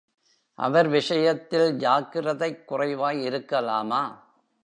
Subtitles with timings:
[0.53, 4.19] அவர் விஷயத்தில் ஜாக்ரதைக் குறைவாய் இருக்கலாமா?